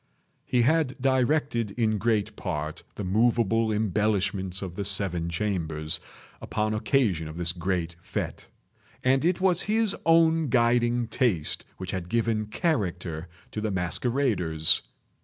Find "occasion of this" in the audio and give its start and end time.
6.73-7.51